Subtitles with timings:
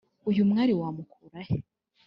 [0.29, 1.55] uyu mwali wamukurahe